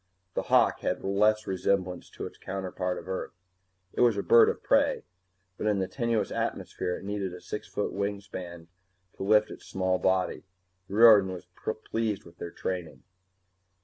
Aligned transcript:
The 0.33 0.41
"hawk" 0.49 0.79
had 0.79 1.03
less 1.03 1.45
resemblance 1.45 2.09
to 2.09 2.25
its 2.25 2.39
counterpart 2.39 2.97
of 2.97 3.07
Earth: 3.07 3.33
it 3.93 4.01
was 4.01 4.17
a 4.17 4.23
bird 4.23 4.49
of 4.49 4.63
prey, 4.63 5.03
but 5.59 5.67
in 5.67 5.77
the 5.77 5.87
tenuous 5.87 6.31
atmosphere 6.31 6.97
it 6.97 7.03
needed 7.05 7.35
a 7.35 7.39
six 7.39 7.67
foot 7.67 7.93
wingspread 7.93 8.65
to 9.17 9.23
lift 9.23 9.51
its 9.51 9.67
small 9.67 9.99
body. 9.99 10.41
Riordan 10.87 11.33
was 11.33 11.45
pleased 11.91 12.23
with 12.23 12.39
their 12.39 12.49
training. 12.49 13.03